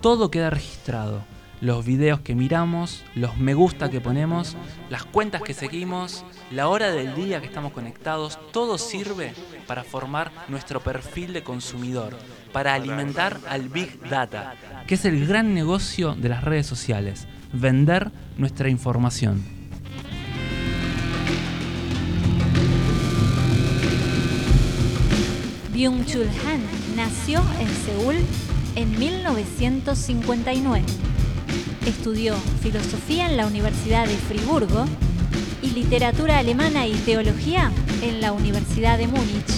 Todo 0.00 0.30
queda 0.30 0.48
registrado. 0.48 1.20
Los 1.60 1.84
videos 1.84 2.20
que 2.20 2.36
miramos, 2.36 3.02
los 3.16 3.36
me 3.36 3.52
gusta 3.52 3.90
que 3.90 4.00
ponemos, 4.00 4.56
las 4.90 5.04
cuentas 5.04 5.42
que 5.42 5.54
seguimos, 5.54 6.24
la 6.52 6.68
hora 6.68 6.92
del 6.92 7.16
día 7.16 7.40
que 7.40 7.46
estamos 7.46 7.72
conectados, 7.72 8.38
todo 8.52 8.78
sirve 8.78 9.32
para 9.66 9.82
formar 9.82 10.30
nuestro 10.48 10.80
perfil 10.80 11.32
de 11.32 11.42
consumidor, 11.42 12.16
para 12.52 12.74
alimentar 12.74 13.40
al 13.48 13.68
Big 13.68 13.98
Data, 14.08 14.54
que 14.86 14.94
es 14.94 15.04
el 15.04 15.26
gran 15.26 15.52
negocio 15.52 16.14
de 16.14 16.28
las 16.28 16.44
redes 16.44 16.66
sociales, 16.68 17.26
vender 17.52 18.12
nuestra 18.36 18.68
información. 18.68 19.42
Byung-Chul 25.74 26.28
Han 26.46 26.96
nació 26.96 27.42
en 27.58 27.68
Seúl 27.68 28.16
en 28.76 28.96
1959. 28.96 30.84
Estudió 31.86 32.34
filosofía 32.62 33.28
en 33.28 33.36
la 33.36 33.46
Universidad 33.46 34.06
de 34.06 34.16
Friburgo 34.16 34.84
y 35.62 35.70
literatura 35.70 36.38
alemana 36.38 36.86
y 36.86 36.94
teología 36.94 37.72
en 38.02 38.20
la 38.20 38.32
Universidad 38.32 38.98
de 38.98 39.06
Múnich. 39.06 39.52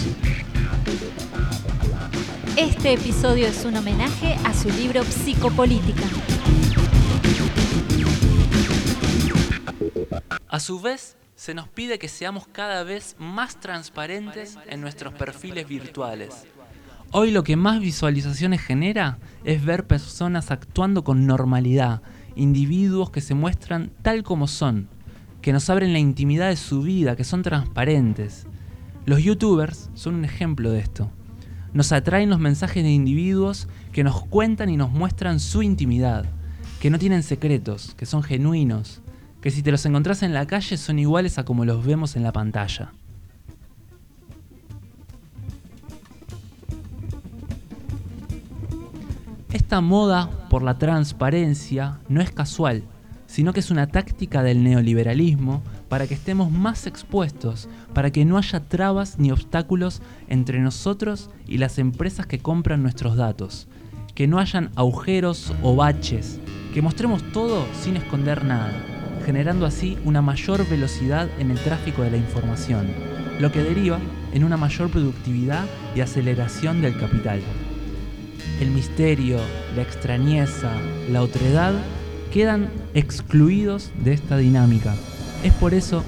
Este 2.57 2.93
episodio 2.93 3.47
es 3.47 3.65
un 3.65 3.77
homenaje 3.77 4.37
a 4.45 4.55
su 4.55 4.69
libro 4.71 5.03
Psicopolítica. 5.05 6.03
A 10.49 10.61
su 10.61 10.81
vez, 10.81 11.17
se 11.37 11.55
nos 11.55 11.69
pide 11.69 11.99
que 11.99 12.09
seamos 12.09 12.47
cada 12.47 12.85
vez 12.85 13.17
más 13.19 13.59
transparentes 13.61 14.59
en 14.67 14.81
nuestros 14.81 15.15
perfiles 15.15 15.67
virtuales. 15.67 16.45
Hoy 17.13 17.33
lo 17.33 17.43
que 17.43 17.57
más 17.57 17.81
visualizaciones 17.81 18.61
genera 18.61 19.19
es 19.43 19.65
ver 19.65 19.85
personas 19.85 20.53
actuando 20.53 21.03
con 21.03 21.27
normalidad, 21.27 22.03
individuos 22.37 23.11
que 23.11 23.21
se 23.21 23.35
muestran 23.35 23.91
tal 24.03 24.23
como 24.23 24.47
son, 24.47 24.89
que 25.43 25.53
nos 25.53 25.69
abren 25.71 25.93
la 25.93 25.99
intimidad 25.99 26.51
de 26.51 26.57
su 26.57 26.83
vida, 26.83 27.17
que 27.17 27.25
son 27.25 27.43
transparentes. 27.43 28.47
Los 29.07 29.25
youtubers 29.25 29.91
son 29.95 30.15
un 30.15 30.25
ejemplo 30.25 30.71
de 30.71 30.79
esto. 30.79 31.11
Nos 31.73 31.91
atraen 31.91 32.31
los 32.31 32.39
mensajes 32.39 32.85
de 32.85 32.93
individuos 32.93 33.67
que 33.91 34.05
nos 34.05 34.25
cuentan 34.27 34.69
y 34.69 34.77
nos 34.77 34.93
muestran 34.93 35.41
su 35.41 35.65
intimidad, 35.65 36.27
que 36.81 36.91
no 36.91 36.99
tienen 37.01 37.25
secretos, 37.25 37.93
que 37.97 38.07
son 38.07 38.23
genuinos, 38.23 39.03
que 39.41 39.51
si 39.51 39.65
te 39.65 39.73
los 39.73 39.85
encontrás 39.85 40.23
en 40.23 40.33
la 40.33 40.47
calle 40.47 40.77
son 40.77 41.01
iguales 41.01 41.39
a 41.39 41.45
como 41.45 41.65
los 41.65 41.85
vemos 41.85 42.15
en 42.15 42.23
la 42.23 42.31
pantalla. 42.31 42.93
Esta 49.71 49.83
moda 49.83 50.29
por 50.51 50.65
la 50.65 50.79
transparencia 50.79 52.01
no 52.09 52.21
es 52.21 52.33
casual, 52.33 52.83
sino 53.29 53.53
que 53.53 53.61
es 53.61 53.71
una 53.71 53.87
táctica 53.87 54.43
del 54.43 54.65
neoliberalismo 54.65 55.63
para 55.89 56.09
que 56.09 56.15
estemos 56.15 56.51
más 56.51 56.89
expuestos, 56.89 57.69
para 57.95 58.11
que 58.11 58.25
no 58.25 58.37
haya 58.37 58.67
trabas 58.67 59.21
ni 59.21 59.31
obstáculos 59.31 60.03
entre 60.27 60.59
nosotros 60.59 61.31
y 61.47 61.59
las 61.59 61.79
empresas 61.79 62.27
que 62.27 62.41
compran 62.41 62.83
nuestros 62.83 63.15
datos, 63.15 63.69
que 64.17 64.27
no 64.27 64.41
hayan 64.41 64.73
agujeros 64.75 65.55
o 65.63 65.77
baches, 65.77 66.41
que 66.75 66.83
mostremos 66.83 67.23
todo 67.31 67.65
sin 67.81 67.97
esconder 67.97 68.45
nada 68.45 68.73
generando 69.25 69.67
así 69.67 69.97
una 70.05 70.21
mayor 70.21 70.69
velocidad 70.69 71.29
en 71.39 71.53
el 71.53 71.61
tráfico 71.61 72.03
de 72.03 72.11
la 72.11 72.17
información, 72.17 72.89
lo 73.39 73.53
que 73.53 73.63
deriva 73.63 74.01
en 74.33 74.43
una 74.43 74.57
mayor 74.57 74.91
productividad 74.91 75.65
y 75.95 76.01
aceleración 76.01 76.83
del 76.83 76.99
capital. 76.99 77.41
El 78.61 78.71
misterio, 78.73 79.39
la 79.75 79.83
extrañeza, 79.83 80.71
la 81.11 81.23
otredad 81.23 81.73
quedan 82.31 82.71
excluidos 82.93 83.91
de 84.05 84.13
esta 84.13 84.37
dinámica. 84.37 84.95
Es 85.43 85.55
por 85.55 85.73
eso 85.73 86.05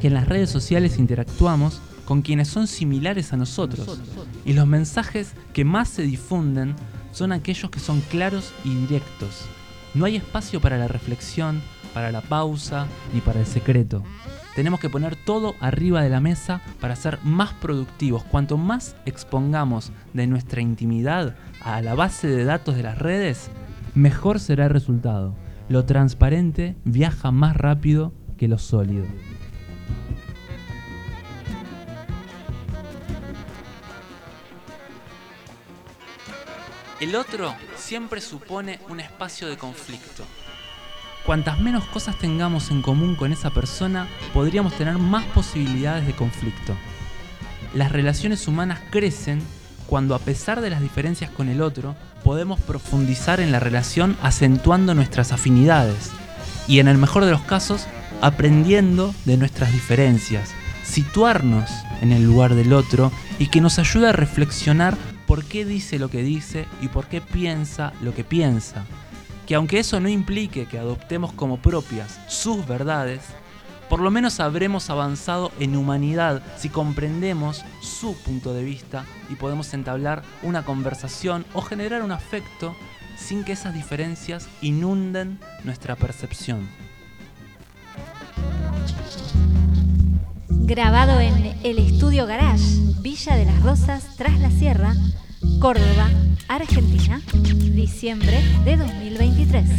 que 0.00 0.06
en 0.06 0.14
las 0.14 0.28
redes 0.28 0.50
sociales 0.50 0.98
interactuamos 0.98 1.80
con 2.04 2.22
quienes 2.22 2.46
son 2.46 2.68
similares 2.68 3.32
a 3.32 3.36
nosotros 3.36 4.00
y 4.44 4.52
los 4.52 4.68
mensajes 4.68 5.32
que 5.52 5.64
más 5.64 5.88
se 5.88 6.02
difunden 6.02 6.76
son 7.12 7.32
aquellos 7.32 7.70
que 7.70 7.80
son 7.80 8.00
claros 8.02 8.52
y 8.64 8.72
directos. 8.72 9.46
No 9.94 10.04
hay 10.04 10.14
espacio 10.14 10.60
para 10.60 10.78
la 10.78 10.86
reflexión, 10.86 11.60
para 11.92 12.12
la 12.12 12.20
pausa 12.20 12.86
ni 13.12 13.20
para 13.20 13.40
el 13.40 13.46
secreto. 13.46 14.04
Tenemos 14.54 14.80
que 14.80 14.90
poner 14.90 15.14
todo 15.14 15.54
arriba 15.60 16.02
de 16.02 16.10
la 16.10 16.20
mesa 16.20 16.60
para 16.80 16.96
ser 16.96 17.18
más 17.22 17.52
productivos. 17.54 18.24
Cuanto 18.24 18.56
más 18.56 18.96
expongamos 19.06 19.92
de 20.12 20.26
nuestra 20.26 20.60
intimidad 20.60 21.36
a 21.60 21.80
la 21.82 21.94
base 21.94 22.26
de 22.26 22.44
datos 22.44 22.74
de 22.74 22.82
las 22.82 22.98
redes, 22.98 23.50
mejor 23.94 24.40
será 24.40 24.64
el 24.64 24.70
resultado. 24.70 25.34
Lo 25.68 25.84
transparente 25.84 26.76
viaja 26.84 27.30
más 27.30 27.56
rápido 27.56 28.12
que 28.36 28.48
lo 28.48 28.58
sólido. 28.58 29.06
El 37.00 37.16
otro 37.16 37.54
siempre 37.76 38.20
supone 38.20 38.80
un 38.90 39.00
espacio 39.00 39.48
de 39.48 39.56
conflicto. 39.56 40.24
Cuantas 41.26 41.60
menos 41.60 41.84
cosas 41.84 42.18
tengamos 42.18 42.70
en 42.70 42.80
común 42.80 43.14
con 43.14 43.32
esa 43.32 43.50
persona, 43.50 44.08
podríamos 44.32 44.74
tener 44.74 44.96
más 44.98 45.24
posibilidades 45.26 46.06
de 46.06 46.14
conflicto. 46.14 46.74
Las 47.74 47.92
relaciones 47.92 48.48
humanas 48.48 48.80
crecen 48.90 49.42
cuando 49.86 50.14
a 50.14 50.18
pesar 50.18 50.60
de 50.60 50.70
las 50.70 50.80
diferencias 50.80 51.30
con 51.30 51.48
el 51.48 51.60
otro, 51.60 51.94
podemos 52.24 52.58
profundizar 52.60 53.40
en 53.40 53.52
la 53.52 53.60
relación 53.60 54.16
acentuando 54.22 54.94
nuestras 54.94 55.32
afinidades 55.32 56.10
y 56.66 56.78
en 56.78 56.88
el 56.88 56.96
mejor 56.96 57.24
de 57.24 57.32
los 57.32 57.42
casos, 57.42 57.86
aprendiendo 58.20 59.14
de 59.24 59.36
nuestras 59.36 59.72
diferencias, 59.72 60.52
situarnos 60.84 61.68
en 62.00 62.12
el 62.12 62.22
lugar 62.22 62.54
del 62.54 62.72
otro 62.72 63.12
y 63.38 63.48
que 63.48 63.60
nos 63.60 63.78
ayude 63.78 64.08
a 64.08 64.12
reflexionar 64.12 64.96
por 65.26 65.44
qué 65.44 65.64
dice 65.64 65.98
lo 65.98 66.08
que 66.08 66.22
dice 66.22 66.66
y 66.80 66.88
por 66.88 67.06
qué 67.06 67.20
piensa 67.20 67.92
lo 68.00 68.14
que 68.14 68.24
piensa 68.24 68.84
que 69.50 69.56
aunque 69.56 69.80
eso 69.80 69.98
no 69.98 70.08
implique 70.08 70.66
que 70.66 70.78
adoptemos 70.78 71.32
como 71.32 71.56
propias 71.56 72.20
sus 72.28 72.64
verdades, 72.68 73.20
por 73.88 73.98
lo 73.98 74.12
menos 74.12 74.38
habremos 74.38 74.90
avanzado 74.90 75.50
en 75.58 75.74
humanidad 75.74 76.40
si 76.56 76.68
comprendemos 76.68 77.64
su 77.82 78.14
punto 78.14 78.54
de 78.54 78.62
vista 78.62 79.06
y 79.28 79.34
podemos 79.34 79.74
entablar 79.74 80.22
una 80.44 80.64
conversación 80.64 81.44
o 81.52 81.62
generar 81.62 82.04
un 82.04 82.12
afecto 82.12 82.76
sin 83.16 83.42
que 83.42 83.50
esas 83.50 83.74
diferencias 83.74 84.48
inunden 84.60 85.40
nuestra 85.64 85.96
percepción. 85.96 86.68
Grabado 90.48 91.18
en 91.18 91.56
el 91.64 91.78
estudio 91.80 92.24
Garage, 92.26 92.62
Villa 93.00 93.34
de 93.34 93.46
las 93.46 93.60
Rosas, 93.64 94.14
tras 94.16 94.38
la 94.38 94.52
Sierra, 94.52 94.94
Córdoba, 95.58 96.08
Argentina, 96.50 97.20
diciembre 97.74 98.42
de 98.64 98.76
2023. 98.76 99.70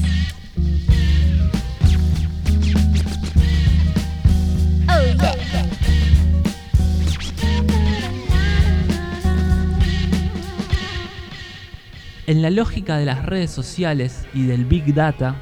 En 12.27 12.41
la 12.41 12.49
lógica 12.49 12.95
de 12.95 13.05
las 13.05 13.25
redes 13.25 13.51
sociales 13.51 14.25
y 14.33 14.45
del 14.45 14.63
Big 14.63 14.93
Data, 14.93 15.35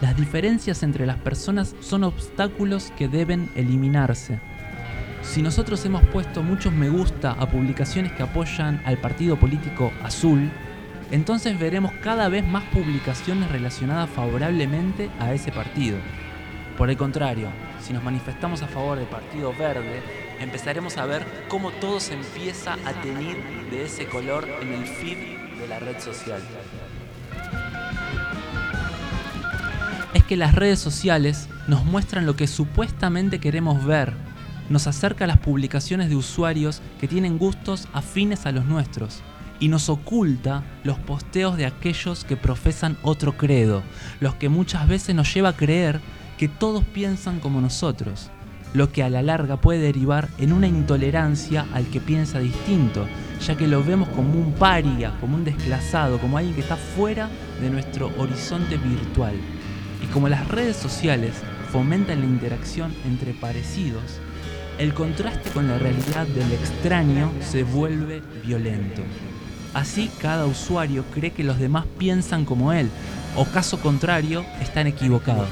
las 0.00 0.16
diferencias 0.16 0.82
entre 0.82 1.04
las 1.04 1.18
personas 1.18 1.76
son 1.80 2.04
obstáculos 2.04 2.90
que 2.96 3.06
deben 3.06 3.50
eliminarse. 3.54 4.40
Si 5.20 5.42
nosotros 5.42 5.84
hemos 5.84 6.02
puesto 6.06 6.42
muchos 6.42 6.72
me 6.72 6.88
gusta 6.88 7.32
a 7.32 7.50
publicaciones 7.50 8.12
que 8.12 8.22
apoyan 8.22 8.80
al 8.86 8.96
partido 8.96 9.38
político 9.38 9.92
azul, 10.02 10.50
entonces 11.10 11.58
veremos 11.58 11.92
cada 12.02 12.28
vez 12.28 12.46
más 12.46 12.64
publicaciones 12.64 13.50
relacionadas 13.50 14.08
favorablemente 14.10 15.10
a 15.18 15.32
ese 15.32 15.50
partido. 15.50 15.98
Por 16.78 16.88
el 16.88 16.96
contrario, 16.96 17.48
si 17.80 17.92
nos 17.92 18.04
manifestamos 18.04 18.62
a 18.62 18.68
favor 18.68 18.98
del 18.98 19.08
Partido 19.08 19.52
Verde, 19.52 20.02
empezaremos 20.38 20.96
a 20.98 21.06
ver 21.06 21.26
cómo 21.48 21.72
todo 21.72 21.98
se 21.98 22.14
empieza 22.14 22.74
a 22.86 22.92
teñir 23.02 23.36
de 23.70 23.84
ese 23.84 24.06
color 24.06 24.48
en 24.62 24.72
el 24.72 24.86
feed 24.86 25.58
de 25.58 25.68
la 25.68 25.80
red 25.80 25.98
social. 25.98 26.40
Es 30.14 30.24
que 30.24 30.36
las 30.36 30.54
redes 30.54 30.78
sociales 30.78 31.48
nos 31.66 31.84
muestran 31.84 32.24
lo 32.24 32.36
que 32.36 32.46
supuestamente 32.46 33.40
queremos 33.40 33.84
ver 33.84 34.14
nos 34.68 34.86
acerca 34.86 35.24
a 35.24 35.26
las 35.26 35.38
publicaciones 35.38 36.08
de 36.08 36.14
usuarios 36.14 36.80
que 37.00 37.08
tienen 37.08 37.38
gustos 37.38 37.88
afines 37.92 38.46
a 38.46 38.52
los 38.52 38.64
nuestros 38.66 39.20
y 39.60 39.68
nos 39.68 39.88
oculta 39.88 40.64
los 40.82 40.98
posteos 40.98 41.56
de 41.56 41.66
aquellos 41.66 42.24
que 42.24 42.36
profesan 42.36 42.96
otro 43.02 43.36
credo, 43.36 43.82
los 44.18 44.34
que 44.34 44.48
muchas 44.48 44.88
veces 44.88 45.14
nos 45.14 45.32
lleva 45.32 45.50
a 45.50 45.56
creer 45.56 46.00
que 46.38 46.48
todos 46.48 46.82
piensan 46.82 47.38
como 47.38 47.60
nosotros, 47.60 48.30
lo 48.72 48.90
que 48.90 49.02
a 49.02 49.10
la 49.10 49.22
larga 49.22 49.60
puede 49.60 49.80
derivar 49.80 50.28
en 50.38 50.52
una 50.52 50.66
intolerancia 50.66 51.66
al 51.74 51.86
que 51.86 52.00
piensa 52.00 52.38
distinto, 52.38 53.06
ya 53.46 53.56
que 53.56 53.68
lo 53.68 53.84
vemos 53.84 54.08
como 54.08 54.32
un 54.32 54.52
paria, 54.52 55.12
como 55.20 55.36
un 55.36 55.44
desclasado, 55.44 56.18
como 56.18 56.38
alguien 56.38 56.54
que 56.54 56.62
está 56.62 56.76
fuera 56.76 57.28
de 57.60 57.68
nuestro 57.68 58.10
horizonte 58.16 58.78
virtual. 58.78 59.34
Y 60.02 60.06
como 60.06 60.28
las 60.28 60.48
redes 60.48 60.76
sociales 60.76 61.34
fomentan 61.70 62.20
la 62.20 62.26
interacción 62.26 62.94
entre 63.04 63.34
parecidos, 63.34 64.20
el 64.78 64.94
contraste 64.94 65.50
con 65.50 65.68
la 65.68 65.78
realidad 65.78 66.26
del 66.28 66.50
extraño 66.52 67.30
se 67.40 67.64
vuelve 67.64 68.22
violento. 68.46 69.02
Así 69.72 70.10
cada 70.20 70.46
usuario 70.46 71.04
cree 71.14 71.30
que 71.30 71.44
los 71.44 71.58
demás 71.58 71.84
piensan 71.98 72.44
como 72.44 72.72
él, 72.72 72.90
o 73.36 73.44
caso 73.44 73.80
contrario, 73.80 74.44
están 74.60 74.86
equivocados. 74.86 75.48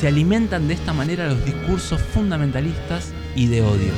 Se 0.00 0.08
alimentan 0.08 0.68
de 0.68 0.74
esta 0.74 0.92
manera 0.92 1.26
los 1.26 1.44
discursos 1.44 2.00
fundamentalistas 2.00 3.12
y 3.34 3.46
de 3.46 3.62
odio. 3.62 3.92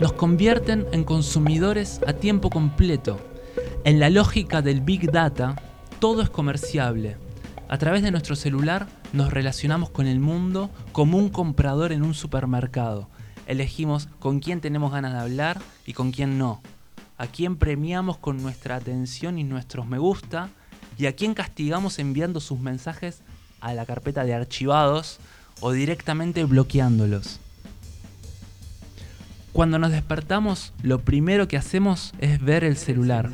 Los 0.00 0.12
convierten 0.12 0.86
en 0.92 1.04
consumidores 1.04 2.00
a 2.06 2.12
tiempo 2.12 2.50
completo. 2.50 3.33
En 3.84 4.00
la 4.00 4.08
lógica 4.08 4.62
del 4.62 4.80
Big 4.80 5.12
Data, 5.12 5.56
todo 6.00 6.22
es 6.22 6.30
comerciable. 6.30 7.18
A 7.68 7.76
través 7.76 8.02
de 8.02 8.10
nuestro 8.10 8.34
celular 8.34 8.86
nos 9.12 9.30
relacionamos 9.30 9.90
con 9.90 10.06
el 10.06 10.20
mundo 10.20 10.70
como 10.92 11.18
un 11.18 11.28
comprador 11.28 11.92
en 11.92 12.02
un 12.02 12.14
supermercado. 12.14 13.10
Elegimos 13.46 14.08
con 14.20 14.40
quién 14.40 14.62
tenemos 14.62 14.90
ganas 14.90 15.12
de 15.12 15.18
hablar 15.18 15.60
y 15.84 15.92
con 15.92 16.12
quién 16.12 16.38
no. 16.38 16.62
A 17.18 17.26
quién 17.26 17.56
premiamos 17.56 18.16
con 18.16 18.42
nuestra 18.42 18.76
atención 18.76 19.38
y 19.38 19.44
nuestros 19.44 19.86
me 19.86 19.98
gusta 19.98 20.48
y 20.96 21.04
a 21.04 21.14
quién 21.14 21.34
castigamos 21.34 21.98
enviando 21.98 22.40
sus 22.40 22.58
mensajes 22.58 23.20
a 23.60 23.74
la 23.74 23.84
carpeta 23.84 24.24
de 24.24 24.32
archivados 24.32 25.18
o 25.60 25.72
directamente 25.72 26.44
bloqueándolos. 26.44 27.38
Cuando 29.54 29.78
nos 29.78 29.92
despertamos, 29.92 30.72
lo 30.82 31.02
primero 31.02 31.46
que 31.46 31.56
hacemos 31.56 32.12
es 32.18 32.40
ver 32.40 32.64
el 32.64 32.76
celular. 32.76 33.30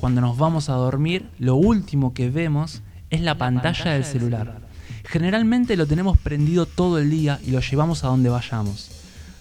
Cuando 0.00 0.22
nos 0.22 0.38
vamos 0.38 0.70
a 0.70 0.72
dormir, 0.72 1.28
lo 1.38 1.56
último 1.56 2.14
que 2.14 2.30
vemos 2.30 2.80
es 3.10 3.20
la 3.20 3.36
pantalla 3.36 3.90
del 3.92 4.06
celular. 4.06 4.62
Generalmente 5.04 5.76
lo 5.76 5.86
tenemos 5.86 6.16
prendido 6.16 6.64
todo 6.64 6.98
el 6.98 7.10
día 7.10 7.38
y 7.44 7.50
lo 7.50 7.60
llevamos 7.60 8.02
a 8.02 8.06
donde 8.06 8.30
vayamos. 8.30 8.92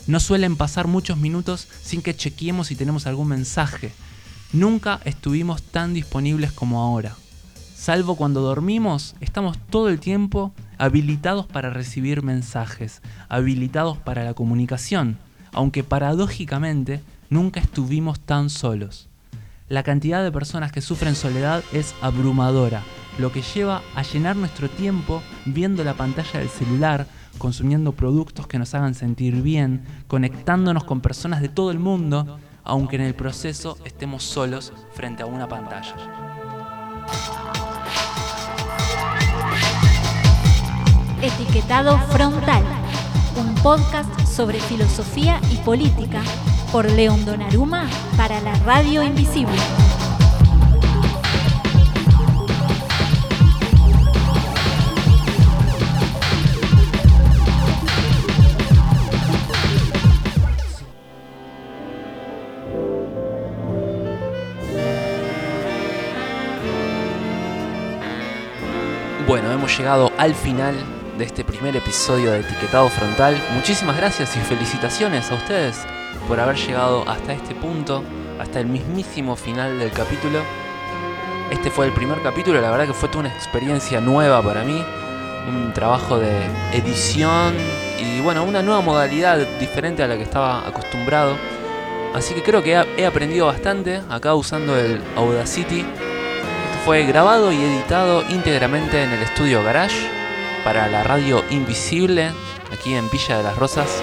No 0.05 0.19
suelen 0.19 0.57
pasar 0.57 0.87
muchos 0.87 1.17
minutos 1.17 1.69
sin 1.81 2.01
que 2.01 2.13
chequeemos 2.13 2.67
si 2.67 2.75
tenemos 2.75 3.07
algún 3.07 3.29
mensaje. 3.29 3.93
Nunca 4.51 4.99
estuvimos 5.05 5.63
tan 5.63 5.93
disponibles 5.93 6.51
como 6.51 6.81
ahora. 6.81 7.15
Salvo 7.73 8.17
cuando 8.17 8.41
dormimos, 8.41 9.15
estamos 9.21 9.57
todo 9.69 9.87
el 9.87 10.01
tiempo 10.01 10.51
habilitados 10.77 11.47
para 11.47 11.69
recibir 11.69 12.21
mensajes, 12.21 13.01
habilitados 13.29 13.97
para 13.97 14.25
la 14.25 14.33
comunicación, 14.33 15.17
aunque 15.53 15.83
paradójicamente 15.83 17.01
nunca 17.29 17.59
estuvimos 17.59 18.19
tan 18.19 18.49
solos. 18.49 19.09
La 19.67 19.83
cantidad 19.83 20.23
de 20.23 20.31
personas 20.31 20.71
que 20.71 20.81
sufren 20.81 21.15
soledad 21.15 21.63
es 21.71 21.95
abrumadora, 22.01 22.83
lo 23.17 23.31
que 23.31 23.41
lleva 23.41 23.81
a 23.95 24.03
llenar 24.03 24.35
nuestro 24.35 24.69
tiempo 24.69 25.21
viendo 25.45 25.83
la 25.83 25.93
pantalla 25.93 26.39
del 26.39 26.49
celular, 26.49 27.07
consumiendo 27.37 27.93
productos 27.93 28.47
que 28.47 28.59
nos 28.59 28.73
hagan 28.73 28.95
sentir 28.95 29.41
bien, 29.41 29.83
conectándonos 30.07 30.83
con 30.83 31.01
personas 31.01 31.41
de 31.41 31.49
todo 31.49 31.71
el 31.71 31.79
mundo, 31.79 32.39
aunque 32.63 32.97
en 32.97 33.03
el 33.03 33.15
proceso 33.15 33.77
estemos 33.85 34.23
solos 34.23 34.73
frente 34.93 35.23
a 35.23 35.25
una 35.25 35.47
pantalla. 35.47 35.95
Etiquetado 41.21 41.99
Frontal, 42.09 42.63
un 43.37 43.55
podcast 43.55 44.09
sobre 44.25 44.59
filosofía 44.59 45.39
y 45.51 45.57
política 45.57 46.21
por 46.71 46.89
León 46.89 47.25
Donaruma 47.25 47.87
para 48.17 48.39
la 48.41 48.53
Radio 48.59 49.03
Invisible. 49.03 49.57
Bueno, 69.27 69.51
hemos 69.51 69.77
llegado 69.77 70.11
al 70.17 70.35
final 70.35 70.75
de 71.21 71.27
este 71.27 71.43
primer 71.43 71.75
episodio 71.75 72.31
de 72.31 72.39
Etiquetado 72.39 72.89
Frontal. 72.89 73.39
Muchísimas 73.53 73.95
gracias 73.95 74.35
y 74.35 74.39
felicitaciones 74.39 75.29
a 75.29 75.35
ustedes 75.35 75.85
por 76.27 76.39
haber 76.39 76.55
llegado 76.55 77.07
hasta 77.07 77.33
este 77.33 77.53
punto, 77.53 78.03
hasta 78.39 78.59
el 78.59 78.65
mismísimo 78.65 79.35
final 79.35 79.77
del 79.77 79.91
capítulo. 79.91 80.39
Este 81.51 81.69
fue 81.69 81.85
el 81.85 81.91
primer 81.91 82.23
capítulo, 82.23 82.59
la 82.59 82.71
verdad 82.71 82.87
que 82.87 82.95
fue 82.95 83.07
toda 83.07 83.19
una 83.19 83.35
experiencia 83.35 84.01
nueva 84.01 84.41
para 84.41 84.63
mí, 84.63 84.83
un 85.47 85.71
trabajo 85.73 86.17
de 86.17 86.31
edición 86.73 87.53
y 87.99 88.19
bueno, 88.21 88.43
una 88.43 88.63
nueva 88.63 88.81
modalidad 88.81 89.37
diferente 89.59 90.01
a 90.01 90.07
la 90.07 90.17
que 90.17 90.23
estaba 90.23 90.67
acostumbrado. 90.67 91.37
Así 92.15 92.33
que 92.33 92.41
creo 92.41 92.63
que 92.63 92.83
he 92.97 93.05
aprendido 93.05 93.45
bastante 93.45 94.01
acá 94.09 94.33
usando 94.33 94.75
el 94.75 94.99
Audacity 95.15 95.85
fue 96.83 97.03
grabado 97.03 97.51
y 97.51 97.61
editado 97.61 98.23
íntegramente 98.27 99.03
en 99.03 99.11
el 99.11 99.21
estudio 99.21 99.63
Garage 99.63 100.20
para 100.63 100.87
la 100.87 101.03
radio 101.03 101.43
Invisible, 101.49 102.31
aquí 102.71 102.93
en 102.93 103.09
Villa 103.09 103.37
de 103.37 103.43
las 103.43 103.57
Rosas. 103.57 104.01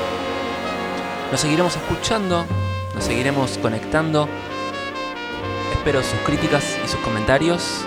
Nos 1.30 1.40
seguiremos 1.40 1.76
escuchando, 1.76 2.46
nos 2.94 3.04
seguiremos 3.04 3.58
conectando. 3.58 4.28
Espero 5.72 6.02
sus 6.02 6.18
críticas 6.20 6.78
y 6.84 6.88
sus 6.88 7.00
comentarios 7.00 7.84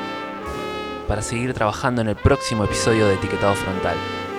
para 1.08 1.22
seguir 1.22 1.54
trabajando 1.54 2.02
en 2.02 2.10
el 2.10 2.16
próximo 2.16 2.64
episodio 2.64 3.08
de 3.08 3.16
Etiquetado 3.16 3.56
Frontal. 3.56 3.96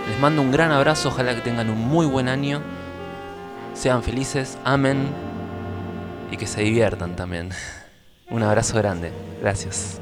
Les 0.09 0.19
mando 0.21 0.43
un 0.43 0.51
gran 0.51 0.73
abrazo, 0.73 1.09
ojalá 1.09 1.35
que 1.35 1.43
tengan 1.43 1.71
un 1.71 1.79
muy 1.79 2.07
buen 2.07 2.29
año. 2.29 2.63
Sean 3.75 4.03
felices, 4.03 4.59
amen 4.65 5.09
y 6.33 6.37
que 6.37 6.47
se 6.47 6.63
diviertan 6.63 7.15
también. 7.15 7.51
Un 8.31 8.43
abrazo 8.43 8.77
grande. 8.79 9.13
Gracias. 9.41 10.02